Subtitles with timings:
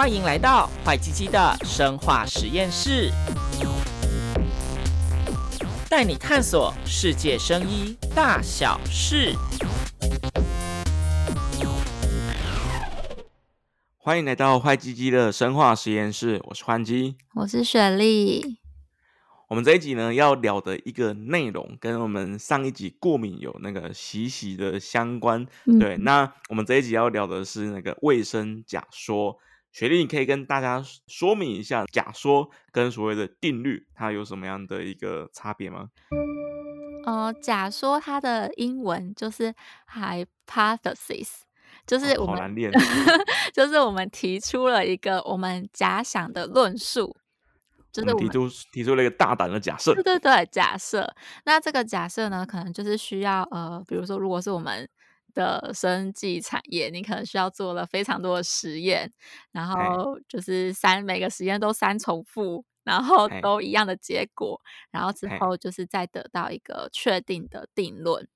[0.00, 3.10] 欢迎来到坏鸡鸡的生化实验室，
[5.90, 9.34] 带你探索世界生医大小事。
[13.96, 18.58] 欢迎来到坏鸡鸡的生化实验室，我是欢鸡，我是雪莉。
[19.48, 25.44] 我们这一集呢，要聊的一个内容，跟我们上一集过敏有那个息息的相关。
[25.66, 29.36] 嗯、对，那我们这一集要聊的是那个卫生假说。
[29.72, 35.88] 雪莉，你可以跟大家说明一下假说跟所谓的定律，它有什么样的一个差别吗？
[37.04, 39.54] 呃，假说它的英文就是
[39.92, 41.40] hypothesis，
[41.86, 42.72] 就是我们、哦、好难念，
[43.52, 47.16] 就是我们提出了一个我们假想的论述。
[47.90, 51.10] 就是我们提出提出了一个大胆的假设，对对对，假设。
[51.46, 54.86] 那这个假设呢，可能就是需要呃，比如说，如果是我们
[55.34, 59.10] 的生技产业，你可能需要做了非常多的实验，
[59.52, 68.28] 然后就是三每个实验都三重复，然后都一样的结果，然后之后就是再得到一个确定的定论。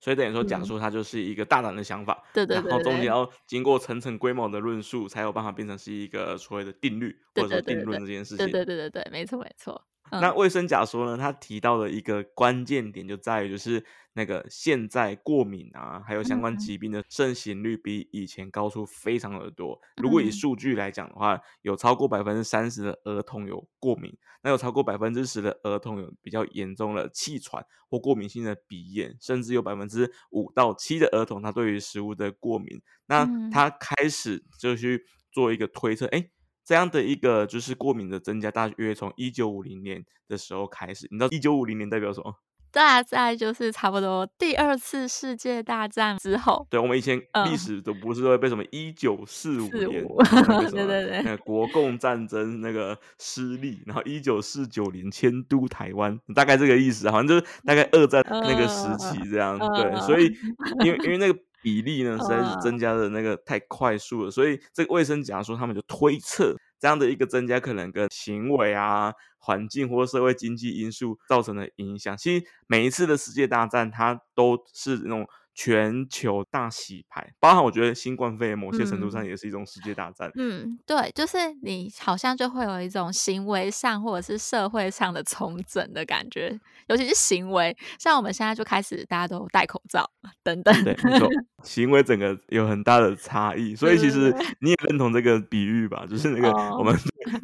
[0.00, 8.38] 所以等于说，讲述它就是一个大胆的想法，对对对，然后中间要经过层层规模的论述，才有办法变成是一个所谓的定律，或者说定论这件事情。
[8.38, 9.84] 对对对对对，没错没错。
[10.20, 11.16] 那卫生假说呢？
[11.16, 13.82] 他提到的一个关键点就在于，就是
[14.12, 19.80] 那个现在过敏啊，还有相关疾病的盛行率比以前高出非常的多。
[20.02, 32.82] 如果以数据来讲的话，有超过百分之三十的儿童有过敏，那有超过百分之十的儿童有比较严重的气喘或过敏性的鼻炎，甚至有百分之五到七的儿童他对于食物的过敏。
[33.06, 36.28] 那他开始就去做一个推测，哎。
[36.64, 41.06] 这样的一个就是过敏的增加，大约从一九五零年的时候开始。
[41.10, 42.34] 你知道一九五零年代表什么？
[42.70, 46.66] 大概就是差不多第二次世界大战之后。
[46.70, 49.90] 对，我们以前历史都不是会被什么一九四五年，
[50.70, 59.58] 对对对，那个国共战争那个失利，然后一九四九年迁都台湾，大概这个意思，好像就是大概二战那个时期这样。
[59.58, 60.34] Uh, 对，所以
[60.82, 61.38] 因为因为那个。
[61.62, 72.16] 比例呢，实在是增加的那个太快速了，所以这个卫生假说他们就推测这样的一个增加可能跟行为啊、环境或社会经济因素造成的影响。
[72.16, 75.26] 其实每一次的世界大战，它都是那种。
[75.54, 80.30] 全球大洗牌，包含我觉得新冠肺炎某些程度上也是一种世界大战。
[80.34, 86.58] 嗯，嗯，对，就是你好像就会有一种行为上或者是社会上的重整的感觉，
[86.88, 90.10] 尤其是行为，像我们现在就开始大家都戴口罩
[90.42, 90.84] 等等。
[90.84, 91.28] 对，没错，
[91.62, 96.06] 行为整个有很大的差异，所以其实你也认同这个比喻吧？
[96.08, 96.96] 就是那个我们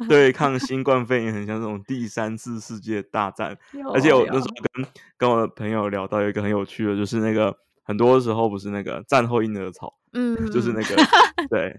[0.07, 3.55] 对抗新冠肺炎很像这种第三次世界大战，
[3.93, 7.55] 而且我那时候跟跟我的朋友聊到有一个很有趣的，就是那个。
[7.89, 10.95] 很多时候不是那个战后婴儿潮，嗯， 就是那个
[11.49, 11.75] 对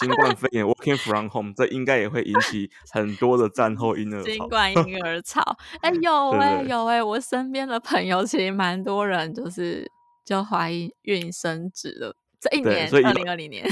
[0.00, 4.30] 新冠肺炎 working from home，这应该也会引起很多的战后婴儿潮。
[4.30, 5.42] 新冠婴儿潮，
[5.82, 9.86] 哎、欸、有哎、欸、有哎、欸，我身边的朋友其实蛮多人就是
[10.24, 12.16] 就怀孕生子了。
[12.50, 13.64] 这一年，二零二零年，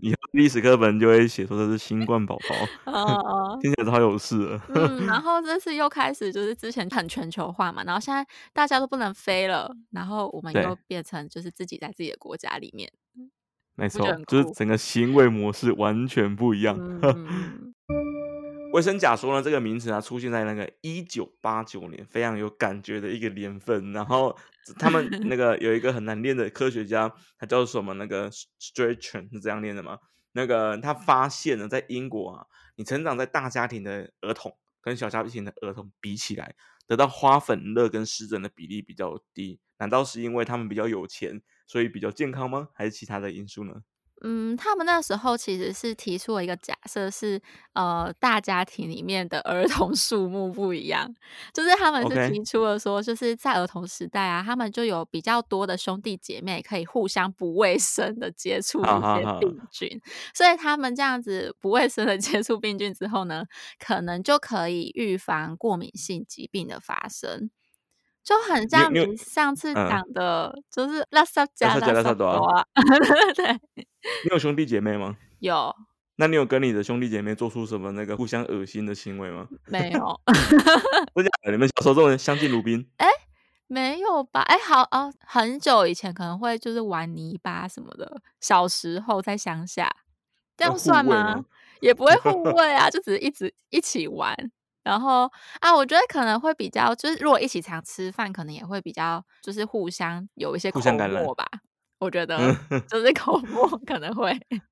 [0.00, 2.54] 以后历史课本就会写说这是新冠宝宝，
[2.92, 4.60] 哦， 听起来超有事了。
[4.74, 12.90] 嗯，然 后这次又开始就是之前很全球化嘛，然后现在大家都不能飞了，然后我们又变成就是自己在自己的国家里面，
[13.74, 16.76] 没错，就是整个行为模式完全不一样。
[17.02, 17.74] 嗯
[18.72, 23.92] 卫生假说呢，这个名词啊，出现在那个一九八九年，非常有感觉的一个年份。
[23.92, 24.36] 然后
[24.78, 27.94] 他们那个有一个很难念的科学家，他叫什么？
[27.94, 29.98] 那个 Strachan 是这样念的吗？
[30.32, 32.46] 那个他发现了，在英国啊，
[32.76, 36.54] 你成长在大家庭的儿童跟小家庭的儿童比起来，
[36.86, 39.58] 得到花粉热跟湿疹的比例比较低。
[39.78, 42.68] 难道是因为他们比较有钱，所以比较健康吗？
[42.74, 43.82] 还是其他的因素呢？
[44.22, 47.40] 嗯，他们那时候其实是提出了一个假设，是
[47.74, 51.14] 呃，大家庭里面的儿童数目不一样，
[51.54, 59.58] 就是他们是提出了说，就是在儿童时代啊，他们就有比较多的兄弟姐妹可以互相不卫生的接触一些病。
[59.70, 60.00] 菌，
[60.34, 63.44] 所以他们这样子不卫生的 接触病菌之后呢，
[63.78, 67.50] 可能就可以预防过敏性疾病的发生。
[68.28, 72.62] 就很像你上次讲的，就是拉萨加拉萨多啊，
[73.34, 73.54] 对。
[73.72, 75.16] 你有兄弟姐妹吗？
[75.38, 75.74] 有。
[76.16, 79.48] 那你有跟你的兄弟姐妹做出什么那个互相恶心的行为吗？
[79.68, 80.20] 没有。
[81.14, 82.86] 不讲你们小时候这种相敬如宾？
[82.98, 83.12] 哎、欸，
[83.66, 84.42] 没有吧？
[84.42, 89.90] 哎、欸，好哦，很久以前可能会就是玩泥巴什么的，小时候在乡下，
[90.54, 91.36] 这样算吗？
[91.36, 91.44] 吗
[91.80, 94.36] 也不会互喂啊，就只是一直一起玩。
[94.88, 95.30] 然后
[95.60, 101.44] 啊，我觉得可能会比较，就是如果一起常吃饭，可能也会比较，就是互相有一些口沫吧。
[101.98, 102.38] 我觉得
[102.88, 104.32] 就是 口沫可能会。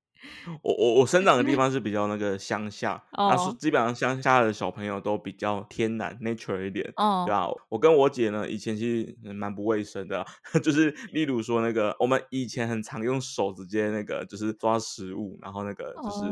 [0.63, 7.47] 我我我生长的地方是比较那个乡下，那是、哦、基本上乡下的小朋友都比较天然 nature 一点，哦、对吧？
[7.69, 8.81] 我跟我姐呢，以前其
[9.21, 10.25] 实蛮不卫生的，
[10.63, 16.23] 就是例如说那个，我们以前很常用手直接那个，就是抓食物，然后那个就是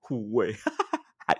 [0.00, 0.54] 护卫。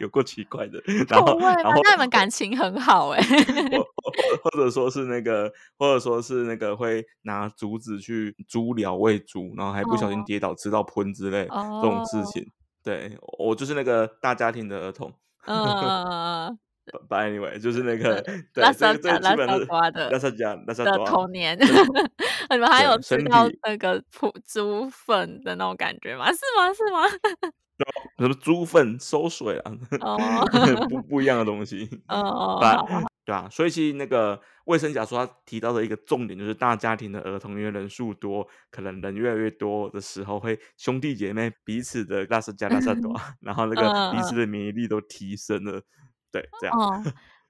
[0.01, 12.45] 有够奇怪的，然后然后那你们感情很好 哎，或或者说是那个，或者说是那个会拿竹子去猪寮喂猪，然后还不小心跌倒吃到喷之类、哦、这种事情。
[12.83, 15.13] 对，我就是那个大家庭的儿童。
[15.47, 16.59] 嗯
[17.09, 18.21] But anyway，就是那个
[18.53, 21.57] 对，拉萨加拉萨瓜的拉萨加拉萨的童年。
[22.51, 26.27] 你们还有吃到那个普猪粉的那种感觉吗？
[26.33, 26.75] 是吗？
[26.75, 27.03] 是吗？
[28.19, 29.73] 什么猪粪收水啊？
[30.01, 30.19] 哦、
[30.89, 31.89] 不 不一样的东西。
[32.09, 32.59] 哦，
[33.25, 45.81] 对啊，所以其实那个卫生假说他提到的一个重点就是大家庭的儿童，因为人数多，可能人越来越多的时候，会兄弟姐妹彼此的拉萨加拉萨多， 然后那个彼此的免疫力都提升了。
[46.33, 46.77] 对，这样。
[46.79, 47.03] 哦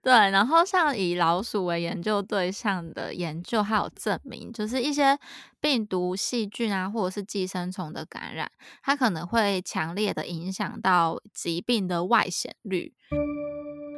[0.03, 5.17] 对，然后像以老鼠为研究对象的研究，还有证明，就是一些
[5.61, 8.51] 病毒、细菌啊，或者是寄生虫的感染，
[8.83, 12.93] 它可能会强烈的影响到疾病的外显率。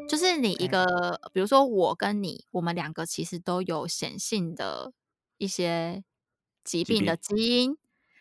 [0.06, 4.92] 就是你一个，比如说我跟你，我们两个其实都有显性的
[5.38, 6.04] 一些
[6.62, 7.78] 疾病的基因，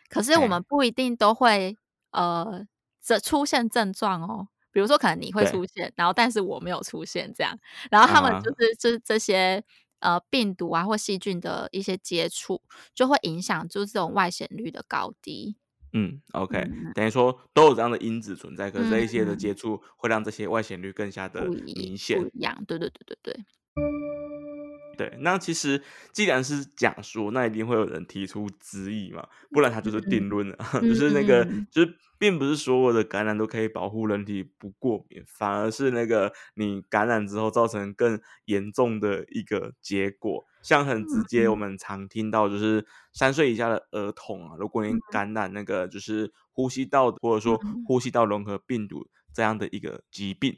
[0.08, 1.76] 可是我们不一定都会
[2.12, 2.66] 呃
[3.02, 4.48] 这出现症状哦。
[4.74, 7.56] 比如说，可能你会出现，然后但是我没有出现，这样，
[7.90, 9.62] 然后他们就是就是这些
[10.00, 12.60] 呃病毒啊或细菌的一些接触，
[12.92, 15.54] 就会影响就是这种外显率的高低。
[15.92, 22.20] 嗯，OK，嗯等于说都有这样的因子存在，可是这一些的接触会让这些外显率更加的明显。
[22.20, 23.44] 不一样，对对对对对。
[24.96, 25.82] 对，那其实
[26.12, 40.44] 既然是假说，那一定会有人提出质疑嘛，不然它就是定论了，嗯、 就是那个，就是并不是所有的感染都可以保护人体不过敏，反而是那个你感染之后造成更严重的一个结果。
[40.62, 50.56] 像很直接，我们常听到就是三岁以下的儿童啊，如果你感染那个就是呼吸道或者说呼吸道融合病毒这样的一个疾病。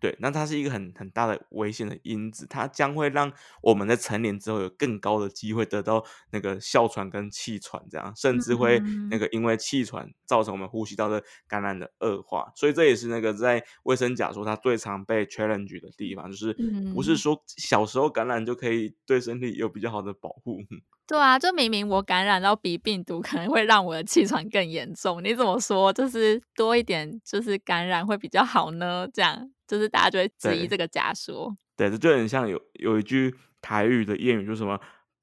[0.00, 8.78] 对，那它是一个很很大的危险的因子，它将会让我们在成年之后有更高的机会得到那个哮喘跟气喘，这样甚至会
[9.10, 16.54] 那个因为气喘造成我们呼吸道的感染的恶化，所以这也是那个在卫生假说它最常被 challenge 的地方，就是
[16.94, 20.60] 不是说小时候感染就可以对身体有比较好的保护。
[21.08, 25.24] 对啊，就明明我感染到鼻病毒，可能会让我的气喘更严重。
[25.24, 25.90] 你怎么说？
[25.90, 29.08] 就是多一点，就是感染会比较好呢？
[29.10, 31.50] 这样，就是大家就会质疑这个假说。
[31.78, 34.78] 对，这就很像有有一句台语的谚语，就是什么？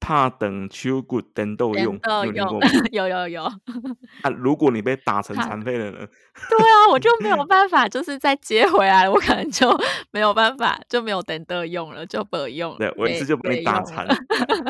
[0.06, 2.68] 怕等秋骨等豆用，有用过吗？
[2.92, 3.42] 有有有。
[3.42, 5.98] 啊，如果你被打成残废了呢？
[6.48, 9.68] 对啊，我就没有 办法，就是再接回来，我可能就
[10.12, 12.78] 没有办法，就没有等豆用了，就不用。
[12.78, 14.14] 对，我一次就把你打残了。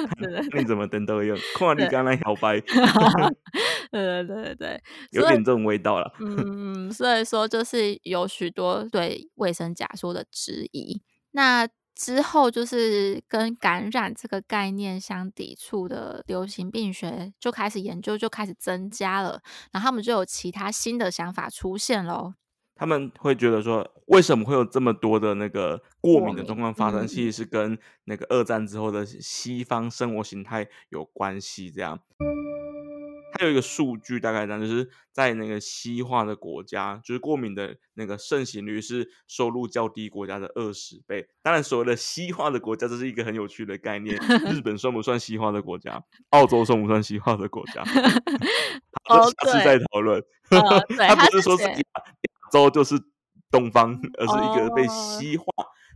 [0.57, 1.37] 你怎么等豆用？
[1.55, 2.59] 看你刚才摇摆。
[3.91, 6.11] 对对对对，有点这种味道了。
[6.19, 11.03] 嗯，所以说就是有许多对卫生假说的质疑。
[11.33, 11.69] 那。
[11.97, 19.41] 之后就是跟感染这个概念相抵触的流行病学就开始研究，就开始增加了，
[19.73, 22.35] 然后他们就有其他新的想法出现喽。
[22.79, 27.07] 他们会觉得说，为什么会有这么多的那个过敏的状况发生？
[27.07, 31.99] 其实是跟那个二战之后的西方生活形态有关系，这样。
[33.39, 41.29] 还有一个数据，大概这样，就是在那个西化的国家，就是过敏的那个盛行率是收入较低国家的二十倍。
[41.43, 44.17] 当然，所谓的西化的国家，这是一个很有趣的概念。
[44.51, 46.03] 日本算不算西化的国家？
[46.31, 47.83] 澳洲算不算西化的国家？
[49.09, 50.23] 哦，下次再讨论。
[50.49, 51.83] 他 不是说是亚
[52.51, 52.95] 洲就是
[53.51, 55.47] 东方，而是一个被西化，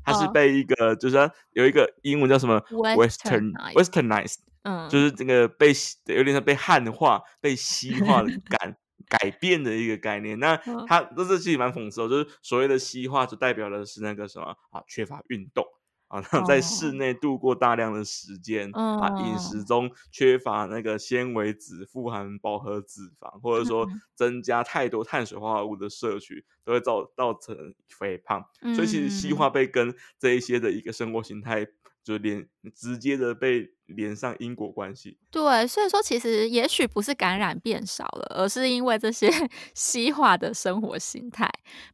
[0.04, 4.38] 它是被一个就是它有一个英文叫什么 Western Westernized。
[4.62, 5.72] 嗯，就是这个被
[6.04, 8.76] 有点像被汉化、被西化的改
[9.08, 10.38] 改变的一个概念。
[10.38, 10.54] 那
[10.86, 15.64] 它这这其实蛮讽刺哦，就是所谓的西化，就代表的是那个什么啊，缺乏运动
[16.10, 28.44] 啊，在室内度过大量的时间啊，饮食中缺乏那个纤维质、富含饱和脂肪，或者说 增加太多碳水化合物的摄取，都会造造成肥胖。
[28.74, 31.66] 所以其实西化被跟这一些的一个生活形态。
[32.02, 39.30] 就连直接的被连上因果关系，对，所以说其实也许不是感染变少了，而是因为这些
[39.74, 41.46] 西化的生活形态，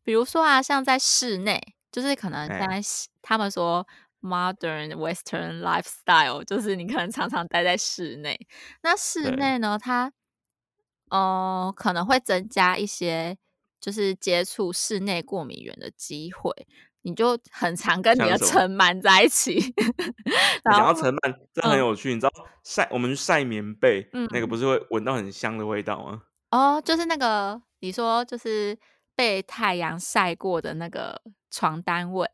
[0.04, 2.80] 比如说啊，像在室内，就是可能在
[3.20, 3.84] 他们说
[4.26, 8.38] modern Western lifestyle，就是你可能常常待在室内，
[8.82, 10.12] 那室内呢，它
[11.10, 13.38] 哦、呃，可能会增加一些
[13.80, 16.52] 就是接触室内过敏源的机会。
[17.02, 19.72] 你就很常跟你的尘螨在一起，
[20.64, 22.32] 然后尘螨这很有趣，嗯、你知道
[22.64, 26.22] 晒我们去晒棉被，嗯、那个不是会闻到很香的味道吗？
[26.50, 28.76] 哦，就是那个你说就是
[29.14, 32.28] 被太阳晒过的那个床单味。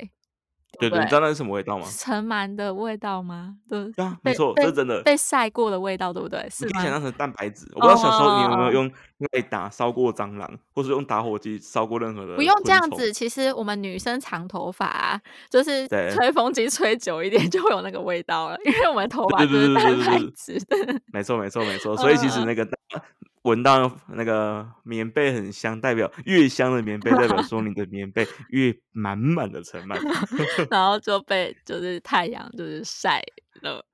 [0.78, 1.86] 对对，你知道那是什么味道吗？
[1.90, 3.56] 尘螨的味道吗？
[3.68, 5.02] 对啊，没错，这是真的。
[5.02, 6.48] 被晒过的味道，对不对？
[6.50, 7.66] 是你可以想象成蛋白质。
[7.74, 8.90] 我不知道小时候你有没有用
[9.30, 12.34] 被打烧过蟑螂，或是用打火机烧过任何的？
[12.36, 20.58] 不用这样子，其实我们女生长头发啊，就是吹风机吹久一点就会有那个味道了，因为我们头发就是蛋白质。
[21.12, 21.96] 没错，没错，没错。
[21.96, 22.68] 所以其实那个。
[23.42, 29.98] 闻到那个棉被很香，代表越香的棉被，代表说你的棉被越满满的尘螨，
[30.70, 33.20] 然后就被就是太阳就是晒
[33.62, 33.84] 了。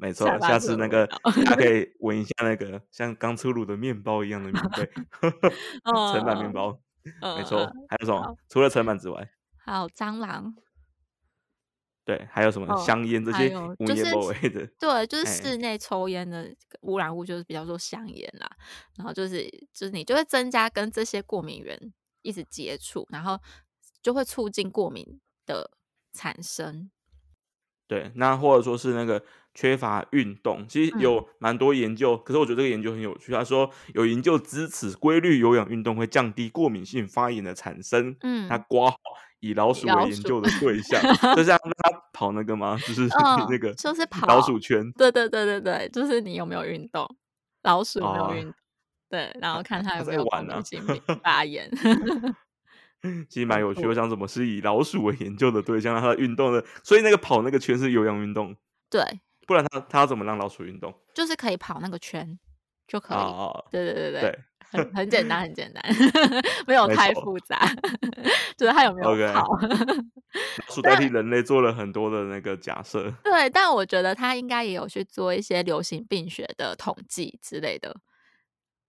[0.00, 4.86] 没错，下次那个大家可 以闻一下那个像刚出炉的面包一样的棉被，
[6.12, 6.80] 尘螨面包。
[7.02, 8.36] 没错，还有什么？
[8.48, 10.54] 除了尘螨之外，还有蟑螂。
[12.04, 14.66] 对，还有什么香烟这些无烟不味的？
[14.78, 18.50] 对，就是室内抽烟的污染物，就是比较说香烟啦。
[18.96, 21.92] 然后就是，就是你就会增加跟这些过敏源
[22.22, 23.38] 一直接触，然后
[24.02, 25.70] 就会促进过敏的
[26.12, 26.90] 产生。
[27.90, 29.20] 对，那或者说是那个
[29.52, 33.32] 缺乏运动，其实有蛮多研究，嗯、可是我觉得这个研究很有趣。
[33.32, 38.14] 他说有研究支持规律有氧运动会降低过敏性发炎的产生。
[38.22, 38.94] 嗯，他刮。
[39.40, 41.02] 以老鼠为研究的对象，
[41.34, 42.78] 就像 他跑那个吗？
[42.86, 43.08] 就是
[43.48, 44.92] 那个，就是跑老鼠圈。
[44.92, 47.08] 对对对对对，就是你有没有运动？
[47.62, 48.54] 老鼠有没有运动？
[49.08, 50.84] 对，然后看他有没有过敏性
[51.24, 51.70] 发炎。
[53.28, 58.54] 其实蛮有趣，我想怎么是以老鼠为研究的对象，让它运动的，所以那个跑那个圈是有氧运动。
[58.88, 59.02] 对，
[59.46, 60.94] 不然它它要怎么让老鼠运动？
[61.14, 62.38] 就是可以跑那个圈
[62.86, 63.70] 就可以。
[63.70, 64.38] 对对对对。
[64.72, 65.82] 很很简单，很简单，
[66.64, 67.58] 没有太复杂，
[68.56, 69.44] 就是他有没有跑？
[70.70, 73.12] 鼠代替人类做了很多的那个假设。
[73.24, 77.92] 对，但我觉得它应该也有去做一些流行病学的统计之类的。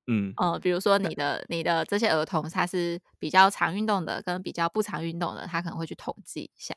[0.07, 6.75] 嗯呃，比如说你的你的这些儿童，他是比较常运动的，跟比较不常运动的，他可能会去统计一下。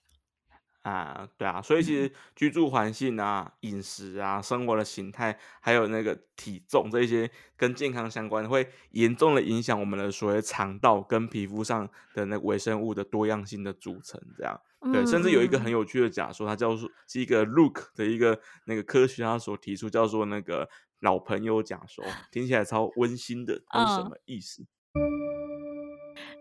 [0.83, 14.21] 啊，对啊，所以其实居住环境啊、饮食啊、生活的形态，还有那个体重这些跟健康相关，会严重的影响我们的所谓肠道跟皮肤上的那个微生物的多样性的组成。
[14.37, 14.61] 这样，
[14.93, 20.69] 对，甚至有一个很有趣的假说，它叫做是一个 Look 的一个那个科学家所提出，叫做那个
[21.01, 24.65] 老朋友假说，听起来超温馨的，它是什么意思？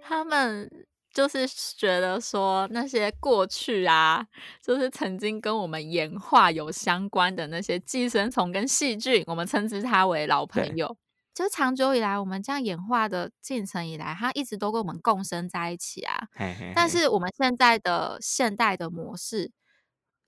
[0.02, 0.70] 他们。
[1.14, 1.46] 就是
[1.78, 4.26] 觉得说那些过去啊，
[4.64, 10.98] 就是曾经跟我们演化有相关的那些寄生虫跟细菌，我们称之它为老朋友。
[11.36, 16.28] 对就长久以来，我们这样演化的进程以来，它一直都跟我们共生在一起啊。
[16.34, 19.52] 嘿嘿嘿，但是我们现在的现代的模式。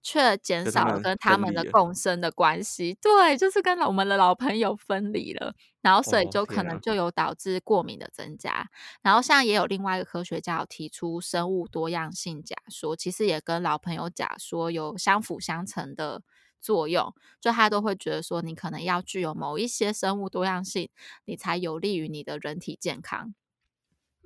[0.07, 8.51] 却减少了跟他们的共生的关系，对，就是跟我们的老朋友分离了，然后所以就可能就有导致过敏的增加。
[8.51, 8.65] 哦、
[9.01, 16.21] 然后像也有另外一个科学家有提出生物多样性假说，其实也跟老朋友假说有相辅相成的
[16.65, 20.89] 作用，就他都会觉得说，你可能要具有某一些生物多样性，
[21.25, 23.35] 你才有利于你的人体健康。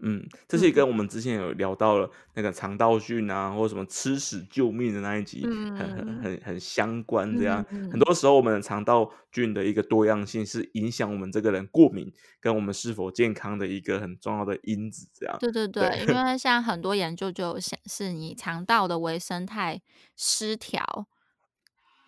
[0.02, 7.38] 嗯，这是跟我们之前有聊到了那个肠道菌啊，或者什么吃屎救命的那一集，很很很很相关。
[7.38, 15.10] 这样，很多时候我们的肠道菌的一个多样性是影响我们这个人过敏跟我们是否健康的一个很重要的因子。
[15.14, 19.82] 这样，对对对，对因为 像很多研究就显示，你肠道的微生态
[20.16, 21.08] 失调，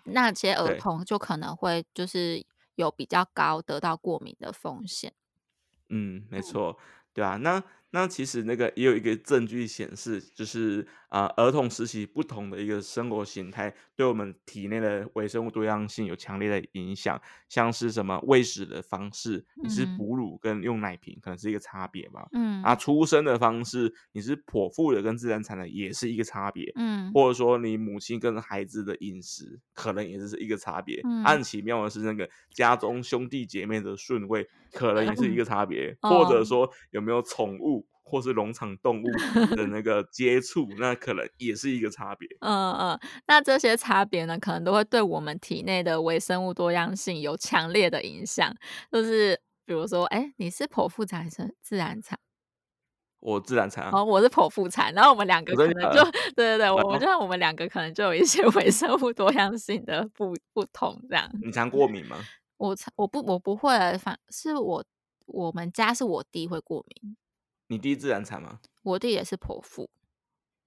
[0.06, 5.14] 那些儿童就可能会就是有比较高得到过敏的风险。
[5.90, 6.78] 嗯，没错，
[7.14, 7.64] 对啊，那。
[7.92, 17.22] 那其实那个也有一个证据显示，就是啊、呃，儿童时期不同的一个生活形态，对我们体内的微生物多样性有强烈的影响。
[17.50, 22.26] 像是什么喂食的方式，你是哺乳跟用奶瓶，可能是一个差别吧。
[22.32, 22.64] 嗯。
[22.64, 26.72] 啊，出生的方式，你是剖腹的跟自然产的，也是一个差别。
[26.76, 27.12] 嗯。
[27.14, 31.02] 或者说你母亲跟孩子的饮食，可能也是一个差别。
[31.04, 31.26] 嗯。
[31.26, 35.98] 很奇妙的是，那个家中兄弟姐妹的顺位，可能 也是一个差别。
[36.02, 37.81] 嗯、或者说有没有宠物？
[38.12, 39.06] 或是农场动物
[39.56, 42.28] 的那个接触，那可能也是一个差别。
[42.42, 48.54] 嗯嗯，那这些差别呢，可能都会对我们体内的微生物多样性有强烈的影响。
[48.92, 52.20] 就是比如说，哎、欸，你是剖腹产还是自然产？
[53.22, 53.92] 我自然产啊。
[53.94, 54.94] 哦，我是剖腹产。
[54.94, 56.04] 然后我们两个可能就，
[56.36, 61.32] 对对对， 我我觉得我们两个可能就有一些 微生物多样性的不不同这样。
[61.42, 62.18] 你常过敏吗？
[62.58, 64.84] 我我不我不会，反是我。
[65.28, 67.16] 我们家是我弟会过敏。
[67.72, 68.60] 你弟自然产吗？
[68.84, 69.90] 我弟也是剖腹。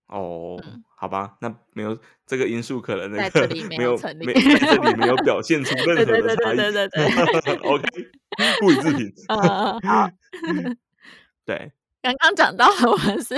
[0.06, 6.56] 哦、嗯，好吧，那没有这个因素，可能那个没有没有在这里没有表现出 任何的差异。
[6.56, 8.10] 对对对对对，OK，
[8.60, 9.12] 不予置评。
[9.28, 10.10] 啊，
[11.44, 11.72] 对，
[12.04, 13.34] 刚刚讲到了，我们是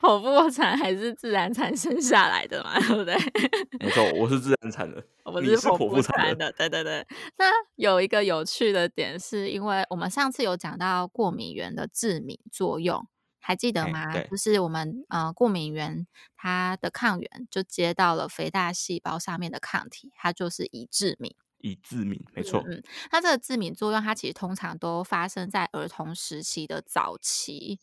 [0.00, 2.80] 剖腹产还是自然产生下来的嘛？
[2.80, 3.14] 对不对？
[3.80, 6.50] 没错，我是自然产的，我是剖腹产的。
[6.52, 7.06] 对对对。
[7.36, 13.06] 那有一个有趣的点，是因为我们上次有讲到过敏原的致敏作用。
[13.44, 14.18] 还记得吗？
[14.30, 16.06] 就是我们呃过敏原
[16.36, 21.34] 它的抗原就接到了肥大细胞上面的抗体，它就是以致敏。
[21.62, 22.62] 以致敏，没错。
[22.68, 27.80] 嗯，它这个致敏作用，它其实通常都发生在儿童时期的早期。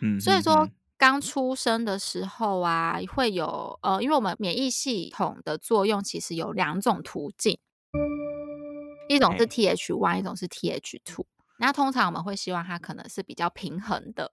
[0.00, 7.58] 嗯，所以说刚出生的时候啊，会有呃，因为我们免疫系统的作用其实有两种途径，
[9.08, 11.26] 一种是 TH1，一种是 Th two。
[11.60, 14.32] 那通常我们会希望它可能是比较平衡的。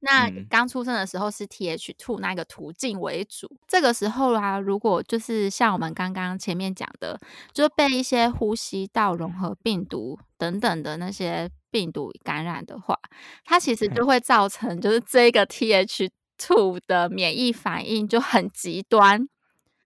[0.00, 7.18] 那刚出生的时候是 Th two 那个途径为主，嗯，这个时候啊，如果就是像我们刚刚前面讲的，
[7.52, 12.98] 就被一些呼吸道融合病毒等等的那些病毒感染的话，
[13.44, 19.28] 它其实就会造成就是这个 Th two 的免疫反应就很极端。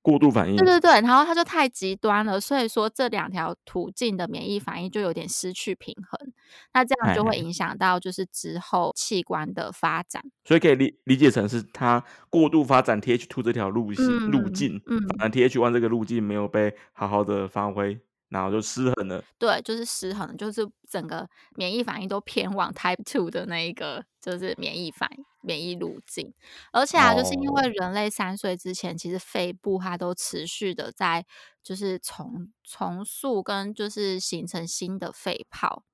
[0.01, 6.24] 过度反应，对对对，然后它就太极端了，所以说这两条途径的免疫反应就有点失去平衡，
[6.73, 18.01] 那这样就会影响到就是之后器官的发展，所以可以理理解成是它过度发展 TH two 这条路径、嗯、路径，嗯，反正 TH1 这个路径没有被好好的发挥。
[18.31, 26.35] 然后就失衡了，对，就是失衡，就是整个免疫反应都偏往 Type Two 的那一个，就是免疫反应免疫路径。
[26.73, 31.25] 而且啊，就是因为人类三岁之前，其实肺部它都持续的在
[31.63, 35.85] 就是重重塑跟就是形成新的肺泡。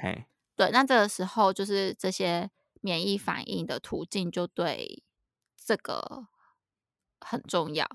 [0.00, 0.26] 嘿，
[0.56, 2.50] 对，那这个时候就是这些
[2.80, 5.02] 免疫反应的途径就对
[5.56, 6.26] 这个
[7.20, 7.86] 很重要，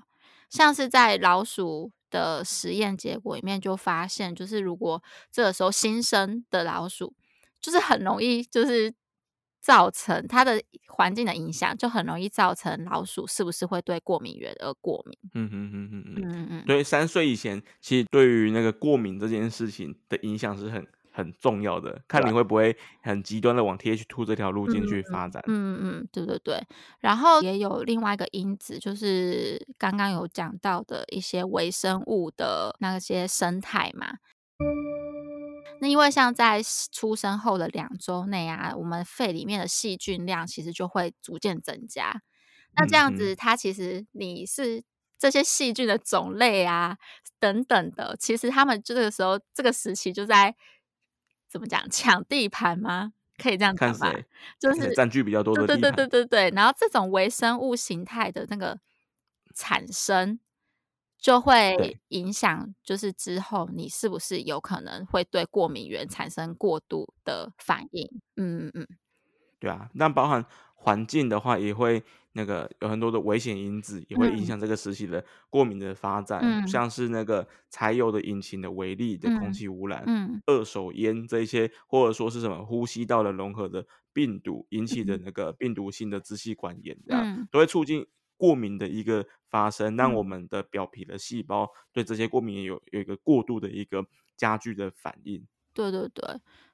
[0.48, 1.92] 像是在老鼠。
[2.10, 7.12] 的实验结果里面就发现，就是如果这个时候新生的老鼠，
[7.60, 8.94] 就是很容易就是
[9.60, 15.18] 造成它的环境的影响，就很容易造成老鼠是不是会对过敏源而过敏？
[15.34, 16.64] 嗯嗯嗯嗯嗯嗯嗯。
[16.66, 20.86] 对，三岁以前，其实对于那个过敏这件事情的影响是很。
[21.16, 25.40] 很重要的，看你会不会很极端的往 TH2 这条路径去发展。
[25.46, 26.60] 嗯嗯，对对对。
[26.98, 34.14] 然后也有另外一个因子，就是刚刚有讲到的一些微生物的那些生态嘛。
[35.80, 42.22] 那因为像在出生后的两周内啊，我们肺里面的细菌量其实就会逐渐增加。
[42.76, 44.82] 那这样子，它其实你是
[45.16, 46.96] 这些细菌的种类啊
[47.38, 50.56] 等等的，其实他们这个时候这个时期就在。
[51.54, 51.88] 怎么讲？
[51.88, 53.12] 抢地盘吗？
[53.38, 54.12] 可以这样讲吧？
[54.58, 55.80] 就是占据比较多的地盘。
[55.80, 56.50] 对对对对对。
[56.56, 58.76] 然后这种微生物形态的那个
[59.54, 60.40] 产生，
[61.16, 68.04] 就会影响，就是之后你是不是有可能会对过敏原产生过度的反应？
[68.34, 68.88] 嗯嗯嗯。
[69.60, 72.02] 对啊，那包含环境的话，也会。
[72.34, 88.04] 那个有很多的危险因子，也会影响这个时期的过敏的发展，嗯、像是那个柴油的引擎的微粒的空气污染，嗯、二手烟这一些，或者说是什么呼吸道的融合的病毒引起的那个病毒性的支气管炎，这样、嗯、都会促进
[88.36, 94.04] 过敏的一个发生，让我们的表皮的细胞对这些过敏有有一个过度的一个
[94.36, 95.46] 加剧的反应。
[95.72, 96.24] 对对对。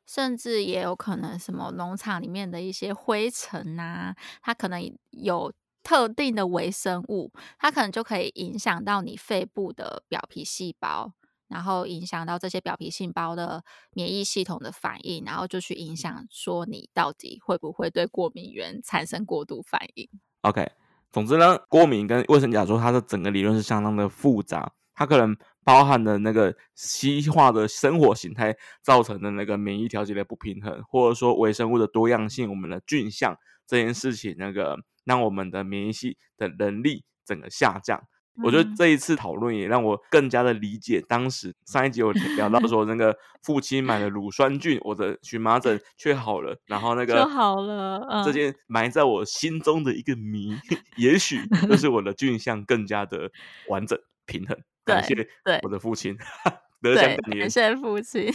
[0.07, 11.13] 甚至也有可能什么农场里面的一些灰尘啊，它可能有特定的微生物，它可能就可以影响到你肺部的表皮细胞，
[11.49, 20.09] 然后影响到这些表皮细胞的免疫系统的反应，然后就去影响说你到底会不会对过敏原产生过度反应。
[20.43, 20.71] OK，
[21.11, 24.73] 总之呢，过敏跟卫生假说它的整个理论是相当的复杂。
[24.95, 38.03] 它可能包含了那个西化的生活形态造成的那个免疫调节的不平衡，或者说微生物的多样性，我们的菌相这件事情，那个让我们的免疫系的能力整个下降。
[38.37, 50.57] 嗯、我觉得这一次讨论也让我更加的理解，当时上一集我聊到说，那个父亲买了乳酸菌，我的荨麻疹却好了，然后那个好了，嗯、这件埋在我心中的一个谜，
[50.97, 53.31] 也许就是我的菌相更加的
[53.69, 54.57] 完整平衡。
[54.91, 55.29] 感谢
[55.63, 56.17] 我的父亲，
[56.83, 58.33] 对，感谢父亲，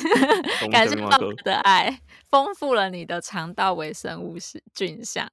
[0.72, 4.36] 感谢爸爸的爱，丰富了你的肠道微生物
[4.74, 5.28] 菌相。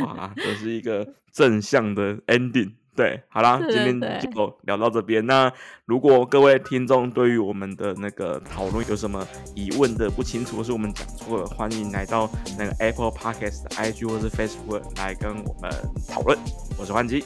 [0.00, 5.24] 哇， 这是一个正向的 ending，对，好啦，今天就聊到这边。
[5.24, 5.52] 那
[5.84, 12.28] 如果各位听众对于我们的那个讨论有什么疑问的不清楚，或是我们讲错了，欢迎来到
[12.58, 15.70] 那个 Apple Podcast 的 IG 或是 Facebook 来跟我们
[16.08, 16.36] 讨论。
[16.76, 17.24] 我是欢基，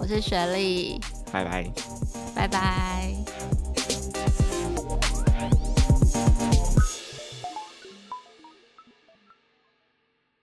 [0.00, 0.98] 我是雪莉，
[1.34, 1.66] 拜拜，
[2.32, 3.33] 拜拜。